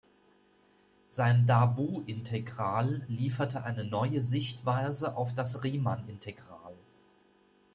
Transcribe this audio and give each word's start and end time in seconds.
Sein 1.05 1.45
Darboux-Integral 1.45 3.03
lieferte 3.07 3.61
eine 3.63 3.83
neue 3.83 4.19
Sichtweise 4.19 5.15
auf 5.15 5.35
das 5.35 5.63
Riemann-Integral. 5.63 6.73